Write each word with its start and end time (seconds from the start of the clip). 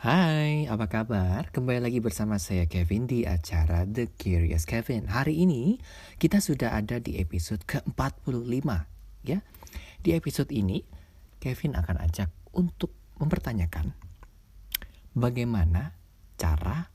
Hai, 0.00 0.64
apa 0.64 0.88
kabar? 0.88 1.52
Kembali 1.52 1.76
lagi 1.76 2.00
bersama 2.00 2.40
saya 2.40 2.64
Kevin 2.64 3.04
di 3.04 3.28
acara 3.28 3.84
The 3.84 4.08
Curious 4.08 4.64
Kevin. 4.64 5.12
Hari 5.12 5.44
ini 5.44 5.76
kita 6.16 6.40
sudah 6.40 6.72
ada 6.72 6.96
di 6.96 7.20
episode 7.20 7.60
ke-45 7.68 8.64
ya. 9.28 9.44
Di 10.00 10.16
episode 10.16 10.48
ini 10.56 10.80
Kevin 11.36 11.76
akan 11.76 12.00
ajak 12.00 12.32
untuk 12.56 12.96
mempertanyakan 13.20 13.92
bagaimana 15.12 15.92
cara 16.40 16.88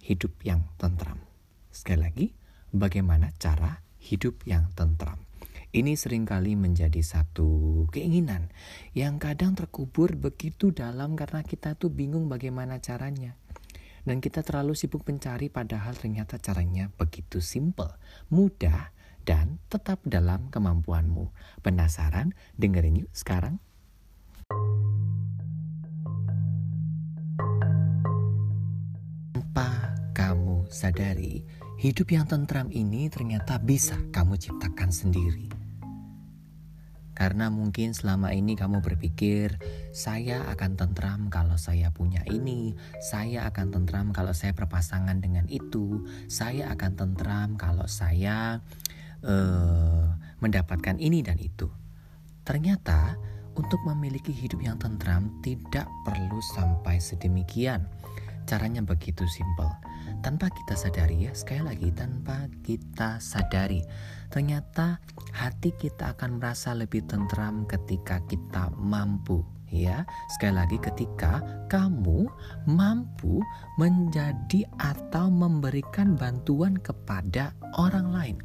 hidup 0.00 0.40
yang 0.40 0.64
tentram. 0.80 1.20
Sekali 1.68 2.00
lagi, 2.00 2.26
bagaimana 2.72 3.36
cara 3.36 3.84
hidup 4.00 4.48
yang 4.48 4.72
tentram. 4.72 5.29
Ini 5.70 5.94
sering 5.94 6.26
kali 6.26 6.58
menjadi 6.58 6.98
satu 6.98 7.86
keinginan 7.94 8.50
yang 8.90 9.22
kadang 9.22 9.54
terkubur 9.54 10.18
begitu 10.18 10.74
dalam 10.74 11.14
karena 11.14 11.46
kita 11.46 11.78
tuh 11.78 11.94
bingung 11.94 12.26
bagaimana 12.26 12.82
caranya. 12.82 13.38
Dan 14.02 14.18
kita 14.18 14.42
terlalu 14.42 14.74
sibuk 14.74 15.06
mencari 15.06 15.46
padahal 15.46 15.94
ternyata 15.94 16.42
caranya 16.42 16.90
begitu 16.98 17.38
simple, 17.38 17.94
mudah, 18.34 18.90
dan 19.22 19.62
tetap 19.70 20.02
dalam 20.02 20.50
kemampuanmu. 20.50 21.30
Penasaran? 21.62 22.34
Dengerin 22.58 23.06
yuk 23.06 23.12
sekarang. 23.14 23.62
Tanpa 29.30 29.94
kamu 30.18 30.66
sadari, 30.66 31.46
hidup 31.78 32.10
yang 32.10 32.26
tentram 32.26 32.74
ini 32.74 33.06
ternyata 33.06 33.62
bisa 33.62 33.94
kamu 34.10 34.34
ciptakan 34.34 34.90
sendiri. 34.90 35.59
Karena 37.20 37.52
mungkin 37.52 37.92
selama 37.92 38.32
ini 38.32 38.56
kamu 38.56 38.80
berpikir, 38.80 39.60
saya 39.92 40.40
akan 40.56 40.80
tentram 40.80 41.28
kalau 41.28 41.60
saya 41.60 41.92
punya 41.92 42.24
ini, 42.24 42.72
saya 42.96 43.44
akan 43.44 43.76
tentram 43.76 44.08
kalau 44.16 44.32
saya 44.32 44.56
berpasangan 44.56 45.20
dengan 45.20 45.44
itu, 45.52 46.08
saya 46.32 46.72
akan 46.72 46.96
tentram 46.96 47.60
kalau 47.60 47.84
saya 47.84 48.64
uh, 49.20 50.16
mendapatkan 50.40 50.96
ini 50.96 51.20
dan 51.20 51.36
itu. 51.36 51.68
Ternyata, 52.40 53.20
untuk 53.52 53.84
memiliki 53.84 54.32
hidup 54.32 54.64
yang 54.64 54.80
tentram 54.80 55.28
tidak 55.44 55.84
perlu 56.08 56.40
sampai 56.56 56.96
sedemikian. 56.96 57.84
Caranya 58.50 58.82
begitu 58.82 59.22
simpel. 59.30 59.70
Tanpa 60.26 60.50
kita 60.50 60.74
sadari 60.74 61.22
ya 61.22 61.32
sekali 61.38 61.62
lagi 61.70 61.94
tanpa 61.94 62.50
kita 62.66 63.22
sadari 63.22 63.78
ternyata 64.26 64.98
hati 65.30 65.70
kita 65.78 66.18
akan 66.18 66.42
merasa 66.42 66.74
lebih 66.74 67.06
tentram 67.06 67.62
ketika 67.70 68.18
kita 68.26 68.74
mampu 68.74 69.46
ya. 69.70 70.02
Sekali 70.34 70.58
lagi 70.58 70.82
ketika 70.82 71.46
kamu 71.70 72.26
mampu 72.66 73.38
menjadi 73.78 74.66
atau 74.82 75.30
memberikan 75.30 76.18
bantuan 76.18 76.74
kepada 76.74 77.54
orang 77.78 78.10
lain 78.10 78.38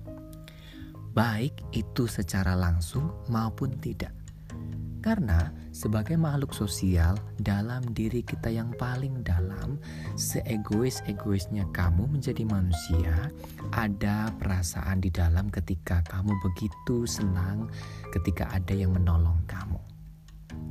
baik 1.16 1.56
itu 1.72 2.12
secara 2.12 2.60
langsung 2.60 3.08
maupun 3.32 3.72
tidak 3.80 4.12
karena 5.06 5.54
sebagai 5.70 6.18
makhluk 6.18 6.50
sosial 6.58 7.14
dalam 7.38 7.86
diri 7.94 8.26
kita 8.26 8.50
yang 8.50 8.74
paling 8.74 9.22
dalam, 9.22 9.78
seegois-egoisnya 10.18 11.70
kamu 11.70 12.10
menjadi 12.10 12.42
manusia, 12.50 13.30
ada 13.70 14.34
perasaan 14.42 15.06
di 15.06 15.14
dalam 15.14 15.54
ketika 15.54 16.02
kamu 16.10 16.34
begitu 16.42 17.06
senang 17.06 17.70
ketika 18.18 18.50
ada 18.50 18.74
yang 18.74 18.98
menolong 18.98 19.38
kamu. 19.46 19.78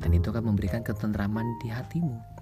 Dan 0.03 0.11
itu 0.19 0.35
akan 0.35 0.51
memberikan 0.51 0.83
ketentraman 0.83 1.47
di 1.63 1.71
hatimu. 1.71 2.34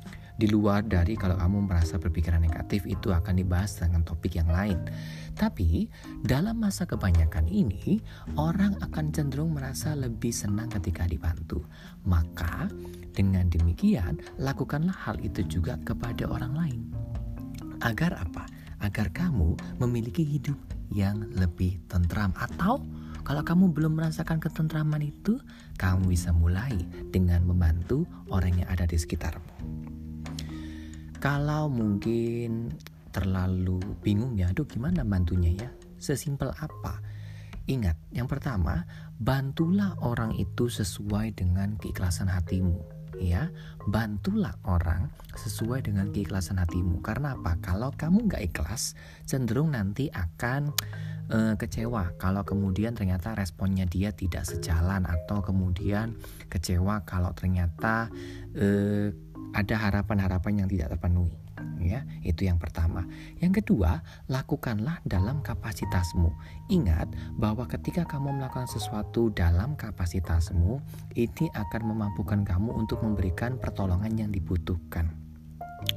Di 0.42 0.50
luar 0.50 0.82
dari 0.82 1.14
kalau 1.14 1.38
kamu 1.38 1.70
merasa 1.70 2.02
berpikiran 2.02 2.42
negatif 2.42 2.82
itu 2.82 3.14
akan 3.14 3.38
dibahas 3.38 3.78
dengan 3.78 4.02
topik 4.02 4.42
yang 4.42 4.50
lain. 4.50 4.74
Tapi 5.38 5.86
dalam 6.26 6.58
masa 6.58 6.82
kebanyakan 6.82 7.46
ini 7.46 8.02
orang 8.34 8.74
akan 8.82 9.14
cenderung 9.14 9.54
merasa 9.54 9.94
lebih 9.94 10.34
senang 10.34 10.66
ketika 10.66 11.06
dibantu. 11.06 11.62
Maka 12.10 12.66
dengan 13.14 13.46
demikian 13.54 14.18
lakukanlah 14.34 14.98
hal 15.06 15.22
itu 15.22 15.46
juga 15.46 15.78
kepada 15.86 16.26
orang 16.26 16.58
lain. 16.58 16.80
Agar 17.78 18.18
apa? 18.18 18.42
Agar 18.82 19.14
kamu 19.14 19.54
memiliki 19.78 20.26
hidup 20.26 20.58
yang 20.90 21.22
lebih 21.38 21.78
tentram 21.86 22.34
atau 22.34 22.82
kalau 23.22 23.46
kamu 23.46 23.70
belum 23.70 23.94
merasakan 23.94 24.42
ketentraman 24.42 25.06
itu, 25.06 25.38
kamu 25.78 26.10
bisa 26.10 26.34
mulai 26.34 26.74
dengan 27.14 27.46
membantu 27.46 28.02
orang 28.26 28.58
yang 28.58 28.66
ada 28.66 28.82
di 28.82 28.98
sekitarmu. 28.98 29.81
Kalau 31.22 31.70
mungkin 31.70 32.74
terlalu 33.14 33.78
bingung 34.02 34.34
ya, 34.34 34.50
aduh 34.50 34.66
gimana 34.66 35.06
bantunya 35.06 35.54
ya? 35.54 35.70
Sesimpel 36.02 36.50
apa? 36.50 36.98
Ingat, 37.70 37.94
yang 38.10 38.26
pertama, 38.26 38.82
bantulah 39.22 39.94
orang 40.02 40.34
itu 40.34 40.66
sesuai 40.66 41.38
dengan 41.38 41.78
keikhlasan 41.78 42.26
hatimu 42.26 43.02
ya 43.22 43.54
bantulah 43.86 44.58
orang 44.66 45.06
sesuai 45.38 45.86
dengan 45.86 46.10
keikhlasan 46.10 46.58
hatimu 46.58 46.98
karena 47.06 47.38
apa 47.38 47.54
kalau 47.62 47.94
kamu 47.94 48.26
nggak 48.26 48.42
ikhlas 48.50 48.98
cenderung 49.28 49.78
nanti 49.78 50.10
akan 50.10 50.74
uh, 51.30 51.54
kecewa 51.54 52.18
kalau 52.18 52.42
kemudian 52.42 52.98
ternyata 52.98 53.38
responnya 53.38 53.86
dia 53.86 54.10
tidak 54.10 54.42
sejalan 54.42 55.06
atau 55.06 55.38
kemudian 55.38 56.18
kecewa 56.50 57.06
kalau 57.06 57.30
ternyata 57.36 58.10
uh, 58.58 59.14
ada 59.52 59.76
harapan-harapan 59.76 60.64
yang 60.64 60.68
tidak 60.68 60.96
terpenuhi 60.96 61.36
ya. 61.82 62.06
Itu 62.22 62.46
yang 62.46 62.56
pertama. 62.56 63.04
Yang 63.42 63.62
kedua 63.62 64.00
lakukanlah 64.30 65.02
dalam 65.04 65.42
kapasitasmu. 65.42 66.30
Ingat 66.70 67.10
bahwa 67.36 67.66
ketika 67.66 68.06
kamu 68.06 68.38
melakukan 68.38 68.70
sesuatu 68.70 69.34
dalam 69.34 69.74
kapasitasmu 69.74 70.78
ini 71.18 71.46
akan 71.52 71.82
memampukan 71.82 72.46
kamu 72.46 72.70
untuk 72.72 73.02
memberikan 73.02 73.58
pertolongan 73.58 74.14
yang 74.16 74.30
dibutuhkan 74.30 75.10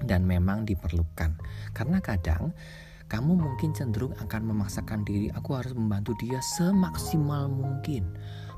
dan 0.03 0.25
memang 0.25 0.65
diperlukan. 0.65 1.37
Karena 1.71 2.01
kadang 2.01 2.51
kamu 3.05 3.37
mungkin 3.37 3.69
cenderung 3.77 4.17
akan 4.17 4.49
memaksakan 4.49 5.05
diri 5.05 5.29
aku 5.29 5.53
harus 5.53 5.77
membantu 5.77 6.17
dia 6.17 6.41
semaksimal 6.57 7.45
mungkin. 7.45 8.09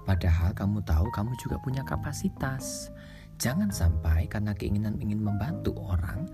Padahal 0.07 0.55
kamu 0.55 0.87
tahu 0.87 1.11
kamu 1.11 1.35
juga 1.35 1.59
punya 1.59 1.83
kapasitas 1.83 2.95
Jangan 3.37 3.69
sampai 3.69 4.25
karena 4.25 4.57
keinginan 4.57 4.97
ingin 4.97 5.21
membantu 5.21 5.77
orang 5.77 6.25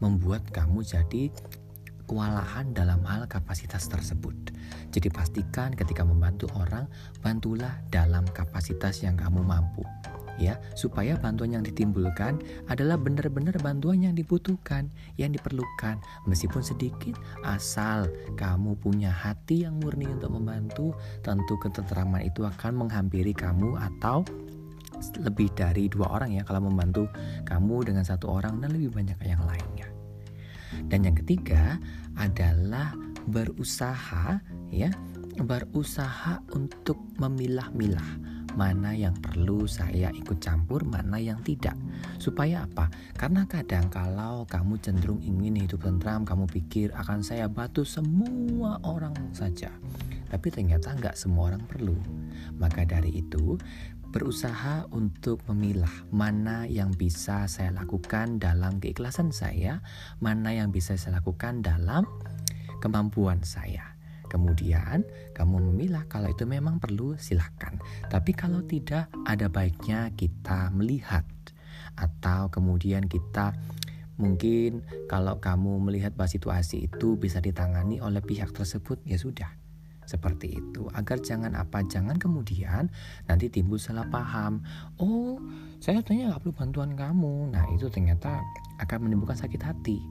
membuat 0.00 0.44
kamu 0.52 0.84
jadi 0.84 1.32
kewalahan 2.04 2.74
dalam 2.76 3.00
hal 3.06 3.24
kapasitas 3.30 3.86
tersebut. 3.86 4.34
Jadi 4.90 5.08
pastikan 5.14 5.70
ketika 5.72 6.02
membantu 6.02 6.50
orang, 6.58 6.90
bantulah 7.22 7.80
dalam 7.94 8.26
kapasitas 8.34 9.06
yang 9.06 9.14
kamu 9.14 9.46
mampu. 9.46 9.86
Ya, 10.40 10.56
supaya 10.72 11.20
bantuan 11.20 11.52
yang 11.52 11.60
ditimbulkan 11.60 12.40
adalah 12.66 12.96
benar-benar 12.96 13.60
bantuan 13.60 14.00
yang 14.00 14.16
dibutuhkan, 14.16 14.88
yang 15.20 15.36
diperlukan, 15.36 16.00
meskipun 16.24 16.64
sedikit, 16.64 17.12
asal 17.44 18.08
kamu 18.40 18.72
punya 18.80 19.12
hati 19.12 19.68
yang 19.68 19.76
murni 19.78 20.08
untuk 20.08 20.32
membantu, 20.32 20.96
tentu 21.20 21.60
ketentraman 21.60 22.24
itu 22.24 22.48
akan 22.48 22.72
menghampiri 22.88 23.36
kamu 23.36 23.76
atau 23.76 24.24
lebih 25.20 25.52
dari 25.56 25.88
dua 25.88 26.12
orang 26.12 26.36
ya 26.36 26.42
kalau 26.44 26.64
membantu 26.68 27.08
kamu 27.48 27.92
dengan 27.92 28.04
satu 28.04 28.30
orang 28.30 28.60
dan 28.60 28.74
lebih 28.74 28.92
banyak 28.94 29.18
yang 29.24 29.42
lainnya. 29.44 29.88
Dan 30.86 31.02
yang 31.02 31.16
ketiga 31.18 31.78
adalah 32.14 32.94
berusaha 33.26 34.38
ya, 34.70 34.90
berusaha 35.40 36.42
untuk 36.54 36.98
memilah-milah 37.18 38.30
mana 38.58 38.90
yang 38.94 39.14
perlu 39.18 39.66
saya 39.66 40.10
ikut 40.10 40.42
campur, 40.42 40.82
mana 40.82 41.18
yang 41.18 41.38
tidak. 41.46 41.76
Supaya 42.18 42.66
apa? 42.66 42.90
Karena 43.14 43.46
kadang 43.46 43.86
kalau 43.92 44.42
kamu 44.46 44.74
cenderung 44.82 45.22
ingin 45.22 45.66
hidup 45.66 45.86
tentram, 45.86 46.26
kamu 46.26 46.50
pikir 46.50 46.90
akan 46.94 47.22
saya 47.22 47.46
bantu 47.46 47.86
semua 47.86 48.82
orang 48.82 49.14
saja. 49.30 49.70
Tapi 50.30 50.46
ternyata 50.50 50.94
nggak 50.94 51.18
semua 51.18 51.54
orang 51.54 51.62
perlu. 51.66 51.94
Maka 52.58 52.86
dari 52.86 53.22
itu, 53.22 53.58
berusaha 54.10 54.90
untuk 54.90 55.38
memilah 55.46 56.10
mana 56.10 56.66
yang 56.66 56.90
bisa 56.90 57.46
saya 57.46 57.70
lakukan 57.70 58.42
dalam 58.42 58.82
keikhlasan 58.82 59.30
saya, 59.30 59.86
mana 60.18 60.50
yang 60.50 60.74
bisa 60.74 60.98
saya 60.98 61.22
lakukan 61.22 61.62
dalam 61.62 62.04
kemampuan 62.82 63.46
saya. 63.46 63.94
Kemudian 64.26 65.06
kamu 65.34 65.70
memilah 65.70 66.06
kalau 66.10 66.30
itu 66.30 66.46
memang 66.46 66.82
perlu 66.82 67.18
silahkan. 67.18 67.78
Tapi 68.10 68.34
kalau 68.34 68.62
tidak 68.66 69.10
ada 69.26 69.46
baiknya 69.50 70.10
kita 70.14 70.70
melihat 70.74 71.26
atau 71.98 72.50
kemudian 72.50 73.06
kita 73.06 73.54
mungkin 74.18 74.84
kalau 75.06 75.38
kamu 75.42 75.80
melihat 75.80 76.14
bahwa 76.14 76.30
situasi 76.30 76.86
itu 76.90 77.16
bisa 77.16 77.40
ditangani 77.42 77.98
oleh 77.98 78.20
pihak 78.22 78.52
tersebut 78.52 79.00
ya 79.08 79.16
sudah 79.16 79.48
seperti 80.10 80.58
itu 80.58 80.90
agar 80.98 81.22
jangan 81.22 81.54
apa 81.54 81.86
jangan 81.86 82.18
kemudian 82.18 82.90
nanti 83.30 83.46
timbul 83.46 83.78
salah 83.78 84.10
paham 84.10 84.66
oh 84.98 85.38
saya 85.78 86.02
tanya 86.02 86.34
nggak 86.34 86.42
perlu 86.42 86.54
bantuan 86.58 86.98
kamu 86.98 87.54
nah 87.54 87.62
itu 87.70 87.86
ternyata 87.86 88.42
akan 88.82 89.06
menimbulkan 89.06 89.38
sakit 89.38 89.62
hati 89.62 90.02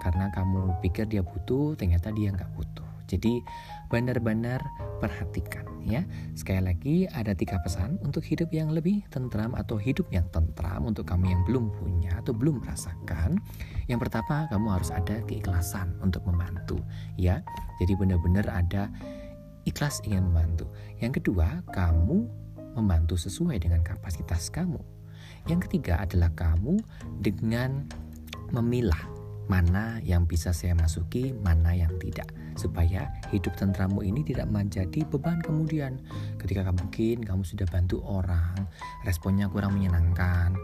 karena 0.00 0.32
kamu 0.32 0.80
pikir 0.80 1.04
dia 1.04 1.20
butuh 1.20 1.76
ternyata 1.76 2.08
dia 2.16 2.32
nggak 2.32 2.48
butuh 2.56 2.88
jadi 3.12 3.44
benar-benar 3.92 4.64
perhatikan 4.96 5.68
ya. 5.84 6.00
Sekali 6.32 6.64
lagi 6.64 6.96
ada 7.12 7.36
tiga 7.36 7.60
pesan 7.60 8.00
untuk 8.00 8.24
hidup 8.24 8.48
yang 8.48 8.72
lebih 8.72 9.04
tentram 9.12 9.52
atau 9.52 9.76
hidup 9.76 10.08
yang 10.08 10.24
tentram 10.32 10.88
untuk 10.88 11.04
kamu 11.04 11.28
yang 11.28 11.42
belum 11.44 11.68
punya 11.76 12.16
atau 12.24 12.32
belum 12.32 12.64
merasakan. 12.64 13.36
Yang 13.92 14.08
pertama, 14.08 14.48
kamu 14.48 14.66
harus 14.72 14.88
ada 14.88 15.20
keikhlasan 15.28 15.92
untuk 16.00 16.24
membantu 16.24 16.80
ya. 17.20 17.44
Jadi 17.84 17.92
benar-benar 17.92 18.48
ada 18.48 18.88
ikhlas 19.68 20.02
ingin 20.06 20.30
membantu. 20.30 20.70
Yang 20.98 21.22
kedua, 21.22 21.62
kamu 21.70 22.26
membantu 22.74 23.20
sesuai 23.20 23.60
dengan 23.60 23.84
kapasitas 23.84 24.48
kamu. 24.48 24.80
Yang 25.50 25.68
ketiga 25.68 26.02
adalah 26.02 26.30
kamu 26.32 26.78
dengan 27.18 27.86
memilah 28.54 29.12
mana 29.50 29.98
yang 30.06 30.24
bisa 30.24 30.54
saya 30.54 30.72
masuki, 30.72 31.34
mana 31.42 31.74
yang 31.74 31.90
tidak, 31.98 32.30
supaya 32.54 33.10
hidup 33.34 33.52
tentramu 33.58 34.00
ini 34.00 34.22
tidak 34.22 34.46
menjadi 34.48 35.02
beban 35.10 35.42
kemudian. 35.42 35.98
Ketika 36.38 36.70
mungkin 36.70 37.26
kamu 37.26 37.42
sudah 37.42 37.66
bantu 37.68 38.00
orang, 38.06 38.70
responnya 39.02 39.50
kurang 39.50 39.76
menyenangkan, 39.76 40.54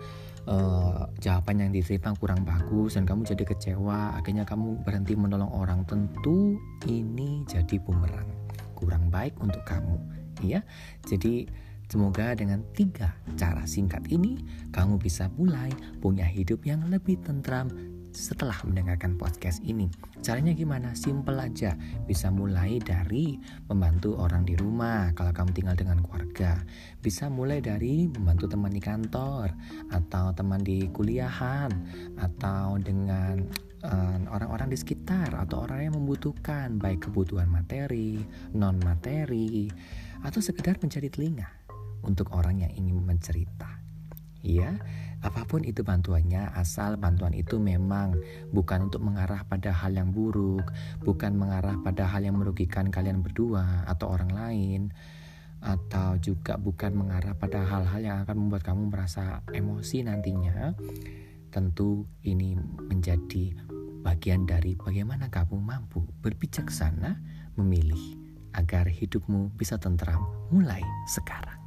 uh, 0.46 1.10
jawaban 1.18 1.68
yang 1.68 1.70
diterima 1.74 2.14
kurang 2.16 2.46
bagus 2.46 2.94
dan 2.96 3.04
kamu 3.04 3.26
jadi 3.26 3.44
kecewa, 3.44 4.16
akhirnya 4.16 4.46
kamu 4.46 4.80
berhenti 4.86 5.18
menolong 5.18 5.50
orang. 5.52 5.82
Tentu 5.84 6.56
ini 6.86 7.42
jadi 7.50 7.76
bumerang, 7.82 8.30
kurang 8.78 9.10
baik 9.10 9.34
untuk 9.42 9.66
kamu, 9.66 9.98
ya. 10.46 10.62
Jadi 11.02 11.66
Semoga 11.88 12.36
dengan 12.36 12.60
tiga 12.76 13.16
cara 13.40 13.64
singkat 13.64 14.12
ini, 14.12 14.44
kamu 14.76 15.00
bisa 15.00 15.32
mulai 15.40 15.72
punya 16.04 16.28
hidup 16.28 16.60
yang 16.68 16.84
lebih 16.92 17.16
tentram 17.24 17.72
setelah 18.12 18.60
mendengarkan 18.68 19.16
podcast 19.16 19.64
ini. 19.64 19.88
Caranya 20.20 20.52
gimana? 20.52 20.92
Simple 20.92 21.40
aja. 21.40 21.80
Bisa 22.04 22.28
mulai 22.28 22.76
dari 22.76 23.40
membantu 23.72 24.20
orang 24.20 24.44
di 24.44 24.52
rumah 24.52 25.16
kalau 25.16 25.32
kamu 25.32 25.56
tinggal 25.56 25.76
dengan 25.80 26.04
keluarga. 26.04 26.60
Bisa 27.00 27.32
mulai 27.32 27.64
dari 27.64 28.04
membantu 28.04 28.52
teman 28.52 28.76
di 28.76 28.84
kantor 28.84 29.48
atau 29.88 30.36
teman 30.36 30.60
di 30.60 30.92
kuliahan 30.92 31.72
atau 32.20 32.76
dengan 32.76 33.48
orang-orang 34.34 34.68
uh, 34.68 34.72
di 34.74 34.78
sekitar 34.78 35.34
atau 35.38 35.62
orang 35.62 35.90
yang 35.90 35.94
membutuhkan 35.94 36.82
baik 36.82 37.10
kebutuhan 37.10 37.46
materi, 37.46 38.18
non 38.54 38.78
materi 38.82 39.70
atau 40.26 40.42
sekedar 40.42 40.82
menjadi 40.82 41.06
telinga 41.10 41.48
untuk 42.02 42.34
orang 42.34 42.62
yang 42.66 42.72
ingin 42.74 42.98
mencerita. 43.02 43.78
Ya, 44.38 44.78
Apa 45.18 45.42
pun 45.50 45.66
itu 45.66 45.82
bantuannya, 45.82 46.54
asal 46.54 46.94
bantuan 46.94 47.34
itu 47.34 47.58
memang 47.58 48.14
bukan 48.54 48.86
untuk 48.86 49.02
mengarah 49.02 49.42
pada 49.42 49.74
hal 49.74 49.90
yang 49.90 50.14
buruk, 50.14 50.70
bukan 51.02 51.34
mengarah 51.34 51.74
pada 51.82 52.06
hal 52.06 52.22
yang 52.22 52.38
merugikan 52.38 52.86
kalian 52.86 53.18
berdua 53.18 53.82
atau 53.90 54.14
orang 54.14 54.30
lain, 54.30 54.80
atau 55.58 56.14
juga 56.22 56.54
bukan 56.54 56.94
mengarah 56.94 57.34
pada 57.34 57.66
hal-hal 57.66 57.98
yang 57.98 58.18
akan 58.22 58.46
membuat 58.46 58.62
kamu 58.62 58.94
merasa 58.94 59.42
emosi 59.50 60.06
nantinya. 60.06 60.78
Tentu 61.48 62.04
ini 62.24 62.56
menjadi 62.88 63.56
bagian 64.04 64.44
dari 64.44 64.76
bagaimana 64.76 65.28
kamu 65.32 65.58
mampu 65.58 66.04
berbijaksana 66.20 67.18
memilih 67.56 68.16
agar 68.56 68.88
hidupmu 68.88 69.52
bisa 69.56 69.76
tentram 69.76 70.24
mulai 70.52 70.80
sekarang. 71.08 71.60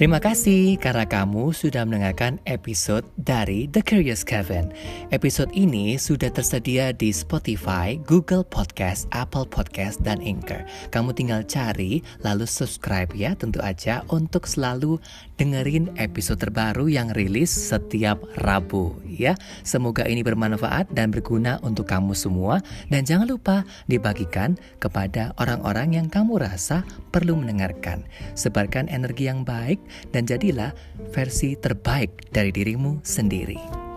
Terima 0.00 0.16
kasih 0.16 0.80
karena 0.80 1.04
kamu 1.04 1.52
sudah 1.52 1.84
mendengarkan 1.84 2.40
episode 2.48 3.04
dari 3.20 3.68
The 3.68 3.84
Curious 3.84 4.24
Kevin. 4.24 4.72
Episode 5.12 5.52
ini 5.52 6.00
sudah 6.00 6.32
tersedia 6.32 6.96
di 6.96 7.12
Spotify, 7.12 8.00
Google 8.08 8.40
Podcast, 8.40 9.12
Apple 9.12 9.44
Podcast, 9.44 10.00
dan 10.00 10.24
Anchor. 10.24 10.64
Kamu 10.88 11.12
tinggal 11.12 11.44
cari 11.44 12.00
lalu 12.24 12.48
subscribe 12.48 13.12
ya 13.12 13.36
tentu 13.36 13.60
aja 13.60 14.00
untuk 14.08 14.48
selalu 14.48 14.96
dengerin 15.36 15.92
episode 16.00 16.40
terbaru 16.40 16.88
yang 16.88 17.12
rilis 17.12 17.52
setiap 17.52 18.24
Rabu 18.40 18.96
ya. 19.04 19.36
Semoga 19.68 20.08
ini 20.08 20.24
bermanfaat 20.24 20.96
dan 20.96 21.12
berguna 21.12 21.60
untuk 21.60 21.92
kamu 21.92 22.16
semua 22.16 22.64
dan 22.88 23.04
jangan 23.04 23.28
lupa 23.28 23.68
dibagikan 23.84 24.56
kepada 24.80 25.36
orang-orang 25.36 26.00
yang 26.00 26.08
kamu 26.08 26.40
rasa 26.40 26.88
perlu 27.12 27.36
mendengarkan. 27.36 28.08
Sebarkan 28.32 28.88
energi 28.88 29.28
yang 29.28 29.44
baik 29.44 29.89
dan 30.14 30.26
jadilah 30.26 30.72
versi 31.10 31.58
terbaik 31.58 32.30
dari 32.30 32.54
dirimu 32.54 33.02
sendiri. 33.02 33.89